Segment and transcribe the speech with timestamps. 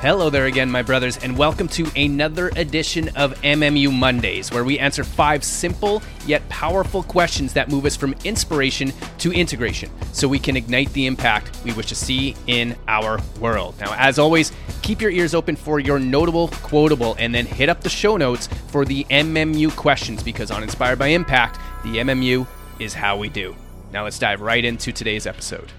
[0.00, 4.78] Hello there again, my brothers, and welcome to another edition of MMU Mondays, where we
[4.78, 10.38] answer five simple yet powerful questions that move us from inspiration to integration so we
[10.38, 13.74] can ignite the impact we wish to see in our world.
[13.78, 17.82] Now, as always, keep your ears open for your notable quotable and then hit up
[17.82, 22.46] the show notes for the MMU questions because on Inspired by Impact, the MMU
[22.78, 23.54] is how we do.
[23.92, 25.70] Now, let's dive right into today's episode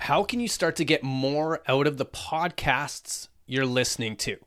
[0.00, 4.38] how can you start to get more out of the podcasts you're listening to?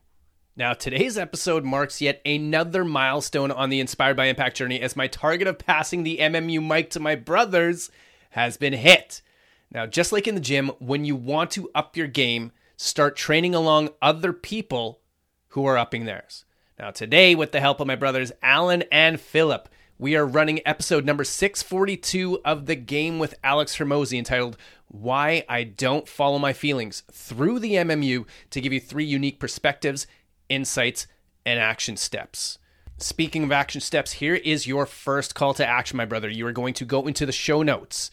[0.56, 5.06] Now, today's episode marks yet another milestone on the Inspired by Impact journey as my
[5.06, 7.90] target of passing the MMU mic to my brothers
[8.30, 9.22] has been hit.
[9.70, 13.54] Now, just like in the gym, when you want to up your game, start training
[13.54, 15.00] along other people
[15.48, 16.44] who are upping theirs.
[16.80, 19.68] Now, today, with the help of my brothers Allan and Philip,
[19.98, 24.56] we are running episode number 642 of The Game with Alex Hormozi entitled
[24.94, 30.06] Why I Don't Follow My Feelings through the MMU to give you three unique perspectives,
[30.48, 31.08] insights,
[31.44, 32.58] and action steps.
[32.98, 36.30] Speaking of action steps, here is your first call to action, my brother.
[36.30, 38.12] You are going to go into the show notes.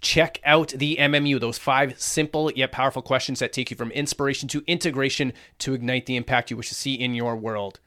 [0.00, 4.48] Check out the MMU, those five simple yet powerful questions that take you from inspiration
[4.50, 7.80] to integration to ignite the impact you wish to see in your world.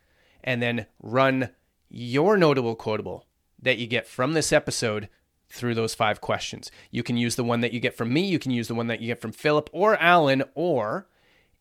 [0.43, 1.51] And then run
[1.87, 3.25] your notable quotable
[3.61, 5.07] that you get from this episode
[5.53, 6.71] through those five questions.
[6.89, 8.87] You can use the one that you get from me, you can use the one
[8.87, 11.07] that you get from Philip or Allan, or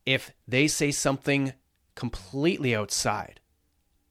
[0.07, 1.53] if they say something
[1.95, 3.41] completely outside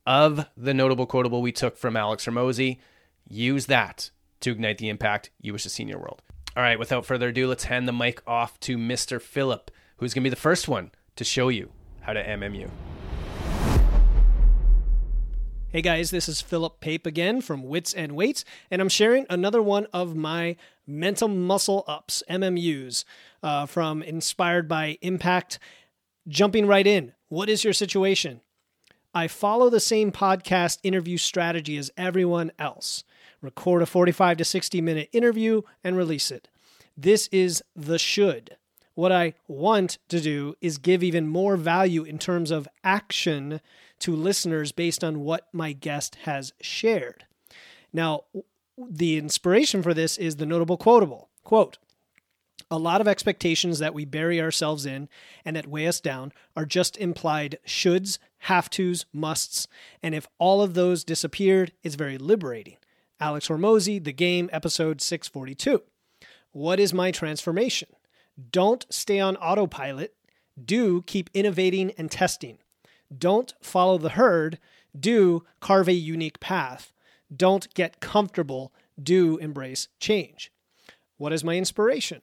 [0.06, 2.78] of the notable quotable we took from Alex Hormozi,
[3.28, 4.10] use that
[4.40, 6.22] to ignite the impact you wish to see in your world.
[6.56, 9.20] All right, without further ado, let's hand the mic off to Mr.
[9.20, 11.70] Philip, who's going to be the first one to show you
[12.02, 12.68] how to MMU.
[15.72, 19.62] Hey guys, this is Philip Pape again from Wits and Weights, and I'm sharing another
[19.62, 20.56] one of my
[20.86, 23.06] mental muscle ups, MMUs,
[23.42, 25.58] uh, from Inspired by Impact.
[26.28, 28.42] Jumping right in, what is your situation?
[29.14, 33.02] I follow the same podcast interview strategy as everyone else
[33.40, 36.48] record a 45 to 60 minute interview and release it.
[36.98, 38.58] This is the should.
[38.94, 43.62] What I want to do is give even more value in terms of action
[44.02, 47.24] to listeners based on what my guest has shared.
[47.92, 48.24] Now,
[48.78, 51.78] the inspiration for this is the notable quotable quote,
[52.70, 55.08] a lot of expectations that we bury ourselves in
[55.44, 59.68] and that weigh us down are just implied shoulds, have tos, musts,
[60.02, 62.76] and if all of those disappeared, it's very liberating.
[63.20, 65.82] Alex Hormozi, The Game, episode 642.
[66.52, 67.88] What is my transformation?
[68.50, 70.14] Don't stay on autopilot.
[70.62, 72.58] Do keep innovating and testing.
[73.18, 74.58] Don't follow the herd.
[74.98, 76.92] Do carve a unique path.
[77.34, 78.72] Don't get comfortable.
[79.02, 80.52] Do embrace change.
[81.16, 82.22] What is my inspiration?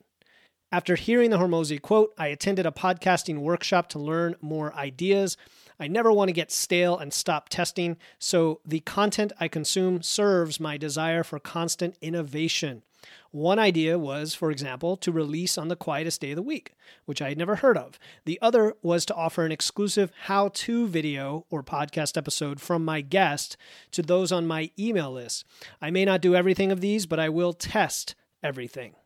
[0.72, 5.36] After hearing the Hormozi quote, I attended a podcasting workshop to learn more ideas.
[5.80, 10.60] I never want to get stale and stop testing, so the content I consume serves
[10.60, 12.82] my desire for constant innovation.
[13.32, 16.74] One idea was, for example, to release on the quietest day of the week,
[17.04, 17.96] which I had never heard of.
[18.24, 23.02] The other was to offer an exclusive how to video or podcast episode from my
[23.02, 23.56] guest
[23.92, 25.44] to those on my email list.
[25.80, 28.96] I may not do everything of these, but I will test everything.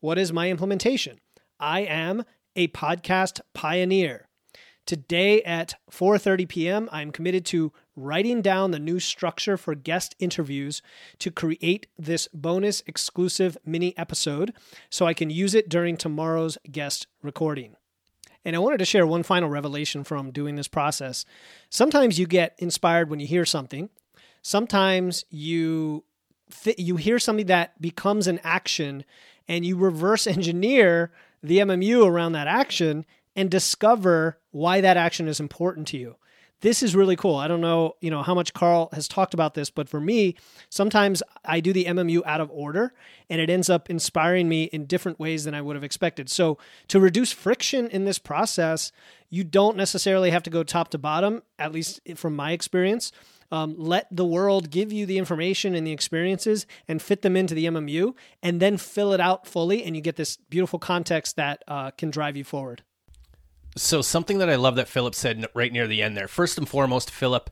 [0.00, 1.20] What is my implementation?
[1.60, 2.24] I am
[2.56, 4.26] a podcast pioneer.
[4.86, 10.82] Today at 4:30 p.m., I'm committed to writing down the new structure for guest interviews
[11.20, 14.52] to create this bonus exclusive mini episode
[14.90, 17.76] so I can use it during tomorrow's guest recording.
[18.44, 21.24] And I wanted to share one final revelation from doing this process.
[21.70, 23.88] Sometimes you get inspired when you hear something.
[24.42, 26.04] Sometimes you
[26.62, 29.04] th- you hear something that becomes an action
[29.48, 31.10] and you reverse engineer
[31.42, 33.06] the MMU around that action
[33.36, 36.16] and discover why that action is important to you.
[36.60, 37.36] This is really cool.
[37.36, 40.34] I don't know, you know, how much Carl has talked about this, but for me,
[40.70, 42.94] sometimes I do the MMU out of order
[43.28, 46.30] and it ends up inspiring me in different ways than I would have expected.
[46.30, 46.56] So,
[46.88, 48.92] to reduce friction in this process,
[49.28, 53.12] you don't necessarily have to go top to bottom, at least from my experience.
[53.52, 57.54] Um, let the world give you the information and the experiences and fit them into
[57.54, 61.62] the MMU, and then fill it out fully, and you get this beautiful context that
[61.68, 62.82] uh, can drive you forward.
[63.76, 66.28] So something that I love that Philip said right near the end there.
[66.28, 67.50] First and foremost, Philip,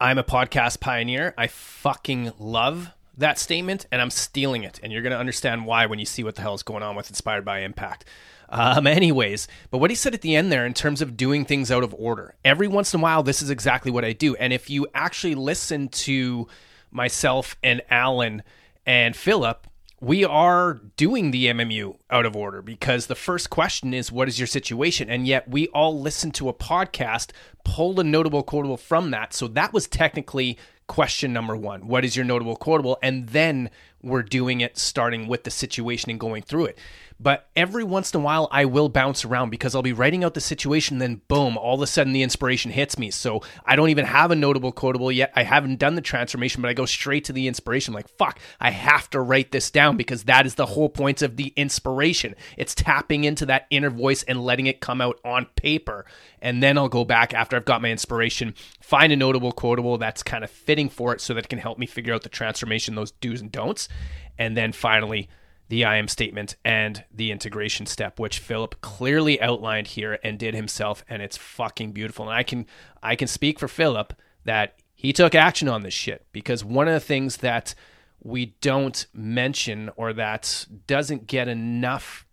[0.00, 1.34] I'm a podcast pioneer.
[1.36, 4.80] I fucking love that statement and I'm stealing it.
[4.82, 6.96] And you're going to understand why when you see what the hell is going on
[6.96, 8.06] with Inspired by Impact.
[8.48, 11.70] Um, anyways, but what he said at the end there in terms of doing things
[11.70, 14.34] out of order, every once in a while, this is exactly what I do.
[14.36, 16.48] And if you actually listen to
[16.90, 18.42] myself and Allan
[18.86, 19.66] and Philip,
[20.00, 24.38] we are doing the MMU out of order because the first question is, What is
[24.38, 25.10] your situation?
[25.10, 27.32] And yet we all listened to a podcast,
[27.64, 29.34] pulled a notable quotable from that.
[29.34, 32.98] So that was technically question number one What is your notable quotable?
[33.02, 33.70] And then
[34.02, 36.78] we're doing it starting with the situation and going through it.
[37.22, 40.32] But every once in a while, I will bounce around because I'll be writing out
[40.32, 43.10] the situation, then boom, all of a sudden the inspiration hits me.
[43.10, 45.30] So I don't even have a notable quotable yet.
[45.36, 47.92] I haven't done the transformation, but I go straight to the inspiration.
[47.92, 51.36] Like, fuck, I have to write this down because that is the whole point of
[51.36, 52.34] the inspiration.
[52.56, 56.06] It's tapping into that inner voice and letting it come out on paper.
[56.40, 60.22] And then I'll go back after I've got my inspiration, find a notable quotable that's
[60.22, 62.94] kind of fitting for it so that it can help me figure out the transformation,
[62.94, 63.90] those do's and don'ts.
[64.38, 65.28] And then finally,
[65.70, 70.52] the I am statement and the integration step, which Philip clearly outlined here and did
[70.52, 72.28] himself, and it's fucking beautiful.
[72.28, 72.66] And I can
[73.02, 74.12] I can speak for Philip
[74.44, 77.76] that he took action on this shit because one of the things that
[78.20, 82.26] we don't mention or that doesn't get enough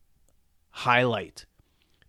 [0.71, 1.45] highlight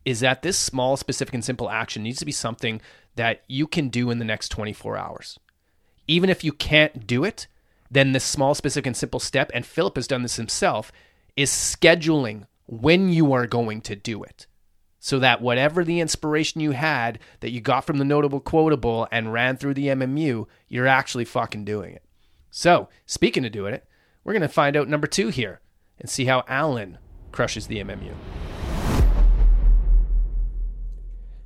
[0.06, 2.80] is that this small, specific, and simple action needs to be something
[3.16, 5.38] that you can do in the next 24 hours.
[6.06, 7.46] Even if you can't do it,
[7.90, 10.90] then this small, specific, and simple step, and Philip has done this himself,
[11.38, 14.48] is scheduling when you are going to do it.
[14.98, 19.32] So that whatever the inspiration you had that you got from the notable quotable and
[19.32, 22.02] ran through the MMU, you're actually fucking doing it.
[22.50, 23.86] So, speaking of doing it,
[24.24, 25.60] we're going to find out number two here
[26.00, 26.98] and see how Allan
[27.30, 28.14] crushes the MMU.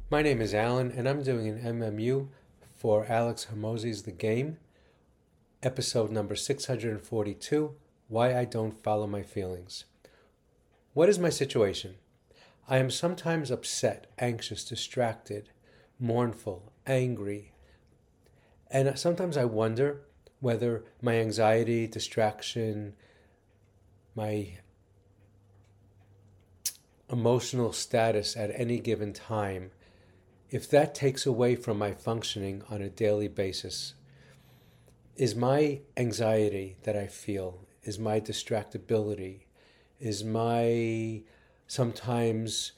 [0.08, 2.28] My name is Allan, and I'm doing an MMU
[2.78, 4.56] for Alex Hormozi's The Game,
[5.62, 7.74] episode number 642
[8.12, 9.86] why I don't follow my feelings.
[10.92, 11.94] What is my situation?
[12.68, 15.48] I am sometimes upset, anxious, distracted,
[15.98, 17.54] mournful, angry.
[18.70, 20.02] And sometimes I wonder
[20.40, 22.92] whether my anxiety, distraction,
[24.14, 24.58] my
[27.10, 29.70] emotional status at any given time,
[30.50, 33.94] if that takes away from my functioning on a daily basis,
[35.16, 39.40] is my anxiety that I feel, is my distractibility,
[40.00, 41.22] is my
[41.66, 42.72] sometimes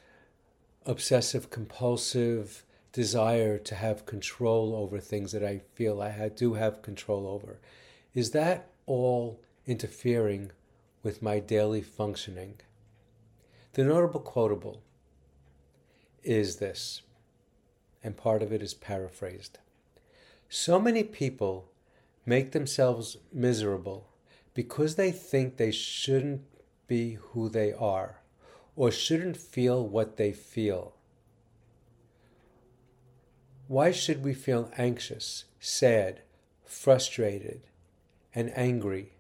[0.87, 7.27] obsessive compulsive desire to have control over things that I feel I do have control
[7.27, 7.59] over.
[8.15, 10.53] Is that all interfering
[11.03, 12.61] with my daily functioning?
[13.73, 14.83] The notable quotable
[16.23, 17.03] is this,
[18.03, 19.59] and part of it is paraphrased.
[20.49, 21.69] So many people
[22.25, 24.07] make themselves miserable
[24.55, 26.43] because they think they shouldn't
[26.87, 28.21] be who they are
[28.77, 30.95] or shouldn't feel what they feel.
[33.67, 36.23] Why should we feel anxious, sad,
[36.65, 37.63] frustrated,
[38.35, 39.13] and angry?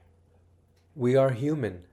[0.94, 1.84] We are human.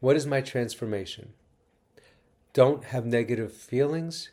[0.00, 1.34] What is my transformation?
[2.52, 4.30] Don't have negative feelings?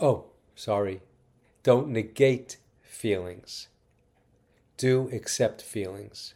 [0.00, 1.00] Oh, sorry.
[1.62, 3.68] Don't negate feelings.
[4.76, 6.34] Do accept feelings.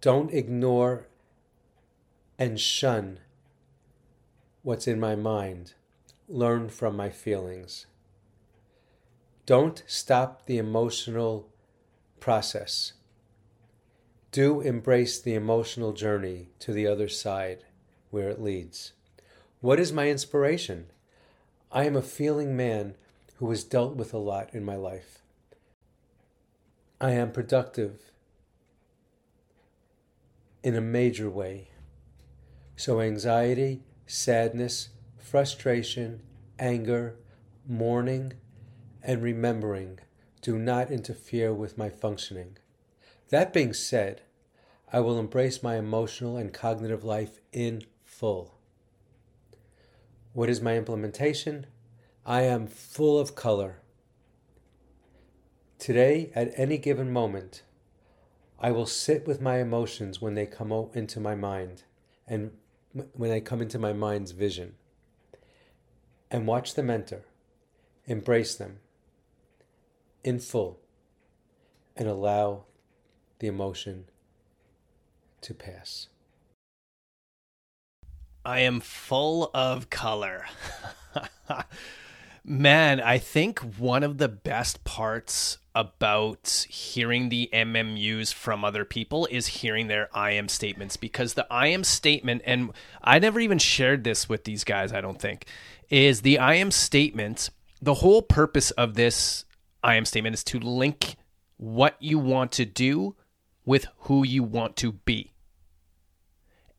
[0.00, 1.08] Don't ignore
[2.38, 3.18] and shun
[4.62, 5.74] what's in my mind.
[6.28, 7.86] Learn from my feelings.
[9.46, 11.48] Don't stop the emotional
[12.20, 12.92] process.
[14.32, 17.64] Do embrace the emotional journey to the other side
[18.10, 18.92] where it leads.
[19.60, 20.86] What is my inspiration?
[21.72, 22.94] I am a feeling man
[23.36, 25.22] who has dealt with a lot in my life.
[26.98, 28.10] I am productive
[30.62, 31.68] in a major way.
[32.74, 34.88] So, anxiety, sadness,
[35.18, 36.22] frustration,
[36.58, 37.16] anger,
[37.66, 38.32] mourning,
[39.02, 39.98] and remembering
[40.40, 42.56] do not interfere with my functioning.
[43.28, 44.22] That being said,
[44.90, 48.54] I will embrace my emotional and cognitive life in full.
[50.32, 51.66] What is my implementation?
[52.24, 53.82] I am full of color.
[55.78, 57.62] Today, at any given moment,
[58.58, 61.82] I will sit with my emotions when they come into my mind
[62.26, 62.52] and
[63.12, 64.74] when they come into my mind's vision
[66.30, 67.24] and watch them enter,
[68.06, 68.78] embrace them
[70.24, 70.80] in full,
[71.96, 72.64] and allow
[73.38, 74.06] the emotion
[75.40, 76.08] to pass.
[78.44, 80.46] I am full of color.
[82.48, 89.26] Man, I think one of the best parts about hearing the MMUs from other people
[89.32, 92.70] is hearing their I am statements because the I am statement, and
[93.02, 95.46] I never even shared this with these guys, I don't think,
[95.90, 97.50] is the I am statement.
[97.82, 99.44] The whole purpose of this
[99.82, 101.16] I am statement is to link
[101.56, 103.16] what you want to do
[103.64, 105.32] with who you want to be.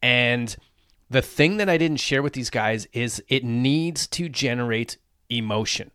[0.01, 0.55] And
[1.09, 4.95] the thing that I didn't share with these guys is it needs to generate
[5.29, 5.91] emotion.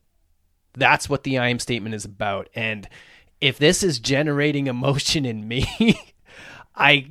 [0.75, 2.49] That's what the I am statement is about.
[2.55, 2.89] And
[3.41, 5.67] if this is generating emotion in me,
[6.77, 7.11] I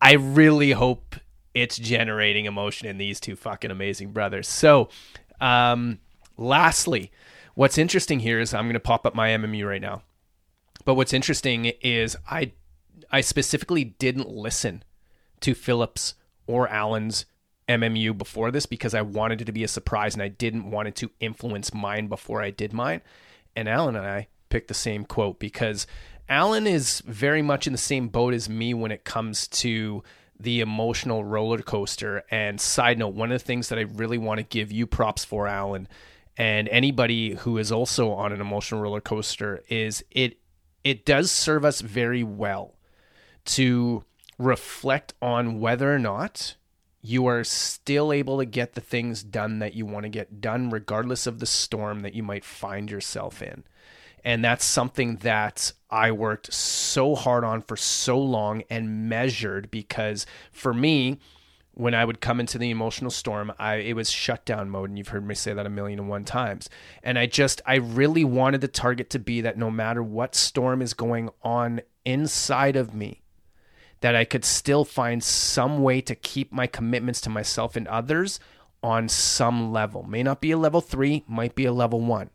[0.00, 1.16] I really hope
[1.54, 4.48] it's generating emotion in these two fucking amazing brothers.
[4.48, 4.88] So,
[5.40, 5.98] um,
[6.36, 7.10] lastly,
[7.54, 10.02] what's interesting here is I'm going to pop up my MMU right now.
[10.84, 12.52] But what's interesting is I
[13.10, 14.82] I specifically didn't listen
[15.40, 16.14] to Philip's
[16.46, 17.26] or Allan's
[17.68, 20.88] MMU before this because I wanted it to be a surprise and I didn't want
[20.88, 23.02] it to influence mine before I did mine.
[23.54, 25.86] And Allan and I picked the same quote because
[26.28, 30.02] Allan is very much in the same boat as me when it comes to
[30.40, 32.24] the emotional roller coaster.
[32.30, 35.24] And side note, one of the things that I really want to give you props
[35.24, 35.88] for, Allan,
[36.36, 40.38] and anybody who is also on an emotional roller coaster is it
[40.84, 42.76] it does serve us very well
[43.44, 44.04] to
[44.38, 46.54] reflect on whether or not
[47.08, 50.68] you are still able to get the things done that you want to get done,
[50.68, 53.64] regardless of the storm that you might find yourself in.
[54.22, 60.26] And that's something that I worked so hard on for so long and measured because
[60.52, 61.18] for me,
[61.72, 65.08] when I would come into the emotional storm, I it was shutdown mode, and you've
[65.08, 66.68] heard me say that a million and one times.
[67.02, 70.82] And I just I really wanted the target to be that no matter what storm
[70.82, 73.22] is going on inside of me,
[74.00, 78.38] that I could still find some way to keep my commitments to myself and others
[78.82, 80.04] on some level.
[80.04, 82.30] May not be a level three, might be a level one.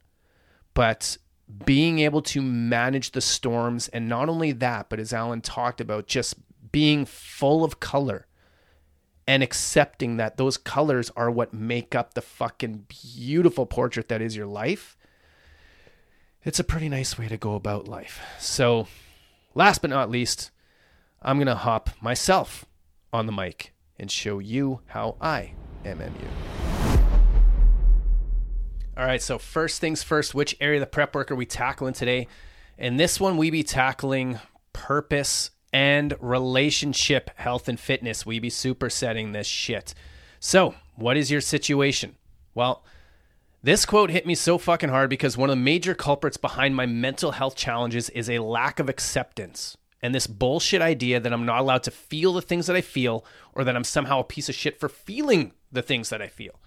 [0.74, 1.18] But
[1.66, 6.08] being able to manage the storms, and not only that, but as Allan talked about,
[6.08, 6.36] just
[6.72, 8.28] being full of color
[9.26, 14.36] and accepting that those colors are what make up the fucking beautiful portrait that is
[14.36, 14.98] your life.
[16.44, 18.20] It's a pretty nice way to go about life.
[18.38, 18.88] So,
[19.56, 20.52] last but not least,
[21.26, 22.66] I'm going to hop myself
[23.14, 25.54] on the mic and show you how I
[25.86, 26.12] MMU.
[28.98, 31.94] All right, so first things first, which area of the prep work are we tackling
[31.94, 32.28] today?
[32.78, 34.40] In this one, we be tackling
[34.74, 38.26] purpose and relationship health and fitness.
[38.26, 39.94] We be supersetting this shit.
[40.42, 42.18] So, what is your situation?
[42.54, 42.84] Well,
[43.64, 46.86] this quote hit me so fucking hard because one of the major culprits behind my
[46.86, 51.62] mental health challenges is a lack of acceptance and this bullshit idea that I'm not
[51.62, 54.56] allowed to feel the things that I feel or that I'm somehow a piece of
[54.56, 56.60] shit for feeling the things that I feel.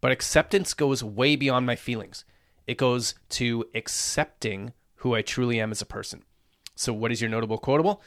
[0.00, 2.24] But acceptance goes way beyond my feelings.
[2.68, 6.22] It goes to accepting who I truly am as a person.
[6.76, 8.00] So what is your notable quotable?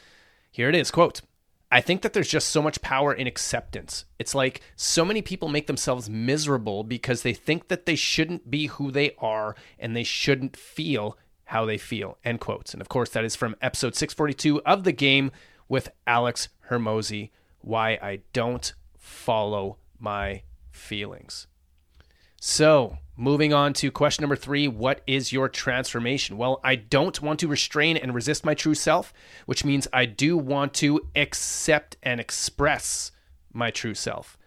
[0.52, 1.22] Here it is, quote,
[1.70, 4.06] I think that there's just so much power in acceptance.
[4.18, 8.68] It's like so many people make themselves miserable because they think that they shouldn't be
[8.68, 12.18] who they are and they shouldn't feel how they feel.
[12.24, 12.74] End quotes.
[12.74, 15.32] And of course, that is from episode 642 of the game
[15.70, 21.48] with Alex Hormozi Why I Don't Follow My Feelings.
[22.40, 26.38] So, moving on to question number three What is your transformation?
[26.38, 29.14] Well, I don't want to restrain and resist my true self,
[29.46, 33.12] which means I do want to accept and express
[33.54, 34.38] my true self.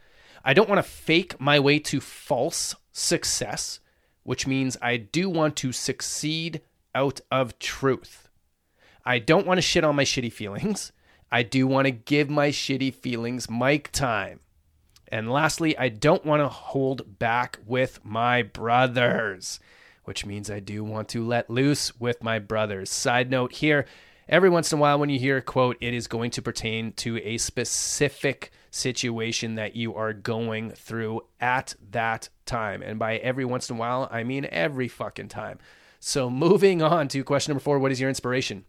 [0.45, 3.81] I don't want to fake my way to false success,
[4.23, 6.61] which means I do want to succeed
[6.95, 8.29] out of truth.
[9.05, 10.93] I don't want to shit on my shitty feelings.
[11.33, 14.41] I do want to give my shitty feelings mic time.
[15.09, 19.59] And lastly, I don't want to hold back with my brothers,
[20.05, 22.91] which means I do want to let loose with my brothers.
[22.91, 23.87] Side note here
[24.29, 26.93] every once in a while, when you hear a quote, it is going to pertain
[26.93, 32.83] to a specific situation that you are going through at that time.
[32.83, 35.59] And by every once in a while, I mean every fucking time.
[36.03, 38.65] So, moving on to question number four what is your inspiration?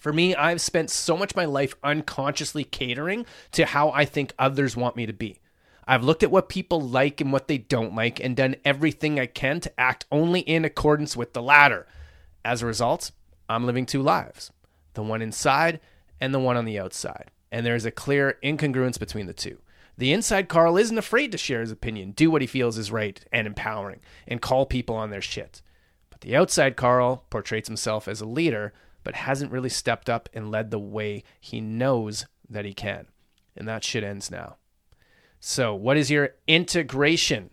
[0.00, 4.32] For me, I've spent so much of my life unconsciously catering to how I think
[4.38, 5.38] others want me to be.
[5.86, 9.26] I've looked at what people like and what they don't like and done everything I
[9.26, 11.86] can to act only in accordance with the latter.
[12.42, 13.10] As a result,
[13.48, 14.50] I'm living two lives
[14.94, 15.78] the one inside
[16.22, 17.30] and the one on the outside.
[17.52, 19.58] And there's a clear incongruence between the two.
[19.98, 23.22] The inside Carl isn't afraid to share his opinion, do what he feels is right
[23.30, 25.60] and empowering, and call people on their shit.
[26.16, 28.72] But the outside Carl portrays himself as a leader,
[29.04, 33.08] but hasn't really stepped up and led the way he knows that he can.
[33.54, 34.56] And that shit ends now.
[35.40, 37.50] So, what is your integration?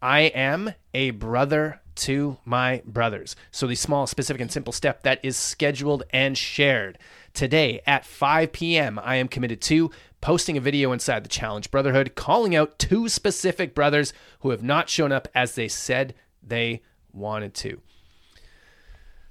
[0.00, 3.34] I am a brother to my brothers.
[3.50, 7.00] So, the small, specific, and simple step that is scheduled and shared.
[7.32, 9.90] Today at 5 p.m., I am committed to
[10.20, 14.88] posting a video inside the Challenge Brotherhood calling out two specific brothers who have not
[14.88, 16.80] shown up as they said they
[17.12, 17.80] wanted to.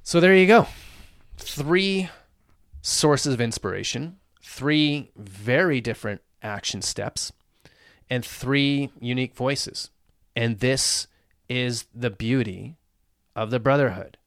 [0.06, 0.68] So there you go.
[1.38, 2.10] Three
[2.82, 7.32] sources of inspiration, three very different action steps
[8.10, 9.92] and three unique voices.
[10.36, 11.08] And this
[11.48, 12.76] is the beauty
[13.34, 14.18] of the brotherhood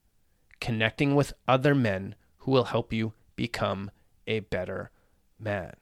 [0.59, 3.91] connecting with other men who will help you become
[4.25, 4.89] a better
[5.39, 5.75] man.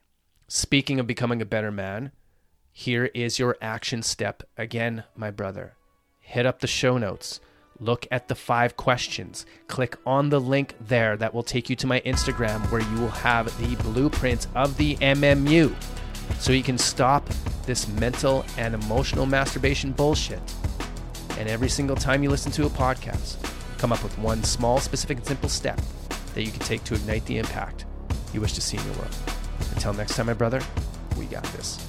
[0.50, 2.12] Speaking of becoming a better man,
[2.74, 5.76] here is your action step again, my brother.
[6.20, 7.40] Hit up the show notes.
[7.80, 9.46] Look at the five questions.
[9.68, 13.10] Click on the link there that will take you to my Instagram where you will
[13.10, 15.76] have the blueprint of the MMU
[16.40, 17.28] so you can stop
[17.66, 20.42] this mental and emotional masturbation bullshit.
[21.38, 23.38] And every single time you listen to a podcast,
[23.78, 25.80] come up with one small, specific, and simple step
[26.34, 27.86] that you can take to ignite the impact
[28.34, 29.16] you wish to see in your world.
[29.74, 30.62] Until next time, my brother,
[31.18, 31.86] we got this.